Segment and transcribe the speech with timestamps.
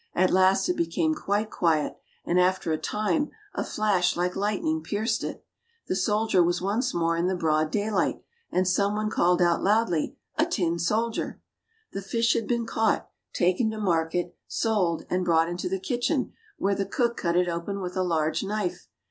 [0.15, 1.95] At last it became quite quiet,
[2.25, 5.45] and after a time, a flash like lightning pierced it.
[5.85, 8.19] The solider was once more in the broad daylight,
[8.51, 11.39] and some one called out loudly," a tin soldier!"
[11.93, 16.73] The fish had been caught, taken to market, sold, and brought into the kitchen, where
[16.73, 18.87] the cook cut it open with a large knife.